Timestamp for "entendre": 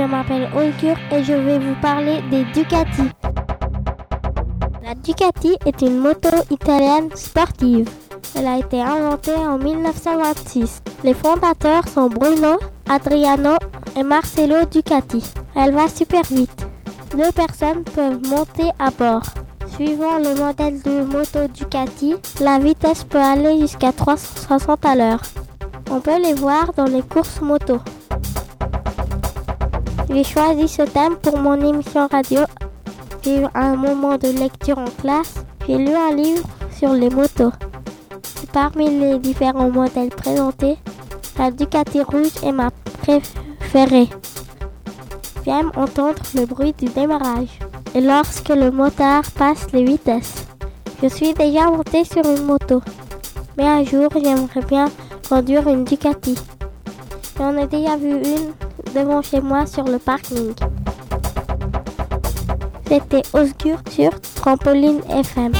45.76-46.22